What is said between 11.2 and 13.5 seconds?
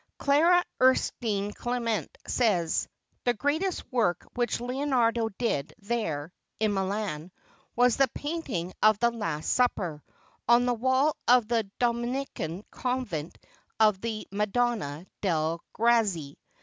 of the Dominican Convent